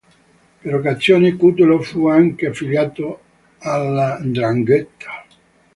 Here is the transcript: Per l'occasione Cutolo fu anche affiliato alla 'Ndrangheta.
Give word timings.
Per 0.63 0.71
l'occasione 0.71 1.35
Cutolo 1.35 1.79
fu 1.79 2.07
anche 2.07 2.47
affiliato 2.47 3.19
alla 3.59 4.17
'Ndrangheta. 4.19 5.25